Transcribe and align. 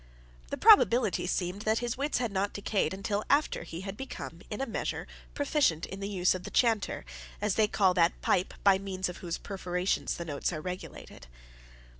The 0.49 0.57
probability 0.57 1.27
seemed 1.27 1.61
that 1.61 1.77
his 1.77 1.95
wits 1.95 2.17
had 2.17 2.31
not 2.31 2.53
decayed 2.53 2.91
until 2.91 3.23
after 3.29 3.61
he 3.61 3.81
had 3.81 3.95
become 3.95 4.41
in 4.49 4.59
a 4.59 4.65
measure 4.65 5.05
proficient 5.35 5.85
in 5.85 5.99
the 5.99 6.09
use 6.09 6.33
of 6.33 6.41
the 6.43 6.49
chanter, 6.49 7.05
as 7.39 7.53
they 7.53 7.67
call 7.67 7.93
that 7.93 8.19
pipe 8.19 8.55
by 8.63 8.79
means 8.79 9.09
of 9.09 9.17
whose 9.17 9.37
perforations 9.37 10.15
the 10.17 10.25
notes 10.25 10.51
are 10.51 10.59
regulated. 10.59 11.27